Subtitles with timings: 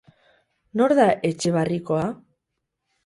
[0.79, 2.05] Nor da Etxebarrikoa?